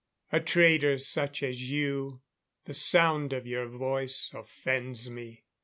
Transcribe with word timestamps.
A 0.31 0.39
traitor 0.39 0.97
such 0.97 1.43
as 1.43 1.69
you 1.69 2.21
the 2.65 2.73
sound 2.73 3.33
of 3.33 3.45
your 3.45 3.67
voice 3.67 4.33
offends 4.33 5.11
me." 5.11 5.43